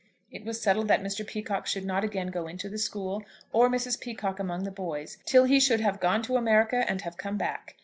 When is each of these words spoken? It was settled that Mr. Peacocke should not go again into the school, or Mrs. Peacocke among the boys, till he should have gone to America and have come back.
It 0.31 0.43
was 0.43 0.59
settled 0.59 0.87
that 0.87 1.03
Mr. 1.03 1.23
Peacocke 1.23 1.67
should 1.67 1.85
not 1.85 2.01
go 2.01 2.07
again 2.07 2.33
into 2.49 2.67
the 2.69 2.79
school, 2.79 3.23
or 3.51 3.69
Mrs. 3.69 3.99
Peacocke 3.99 4.39
among 4.39 4.63
the 4.63 4.71
boys, 4.71 5.19
till 5.25 5.43
he 5.43 5.59
should 5.59 5.81
have 5.81 5.99
gone 5.99 6.23
to 6.23 6.37
America 6.37 6.83
and 6.89 7.01
have 7.03 7.17
come 7.17 7.37
back. 7.37 7.75